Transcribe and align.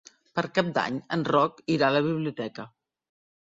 Per 0.37 0.43
Cap 0.55 0.71
d'Any 0.77 0.97
en 1.19 1.27
Roc 1.29 1.63
irà 1.77 1.93
a 1.93 1.97
la 1.99 2.05
biblioteca. 2.11 2.69